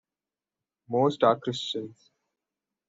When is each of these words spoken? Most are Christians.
Most 0.89 1.21
are 1.21 1.39
Christians. 1.39 2.09